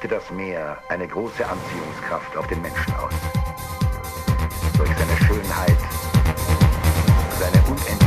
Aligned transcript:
übte 0.00 0.08
das 0.08 0.30
Meer 0.30 0.78
eine 0.88 1.06
große 1.06 1.46
Anziehungskraft 1.46 2.34
auf 2.34 2.46
den 2.46 2.62
Menschen 2.62 2.94
aus. 2.94 3.12
Durch 4.78 4.88
seine 4.88 5.16
Schönheit, 5.26 5.76
seine 7.38 7.62
Unendlichkeit 7.66 7.99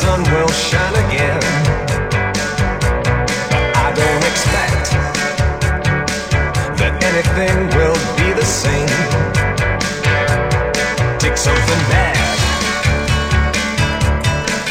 sun 0.00 0.22
will 0.32 0.52
shine 0.70 0.96
again. 1.06 1.40
But 3.50 3.64
I 3.84 3.88
don't 4.00 4.24
expect 4.30 4.86
that 6.78 6.92
anything 7.10 7.56
will 7.76 7.98
be 8.18 8.28
the 8.40 8.46
same. 8.62 8.94
Take 11.18 11.36
something 11.36 11.82
bad 11.94 12.16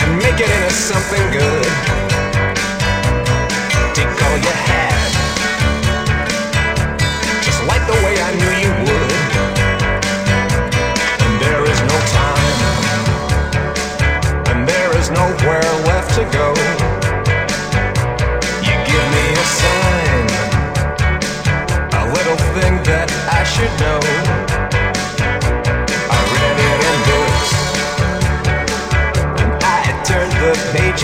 and 0.02 0.12
make 0.24 0.40
it 0.46 0.50
into 0.58 0.74
something 0.92 1.26
good. 1.40 1.67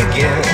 again. 0.03 0.52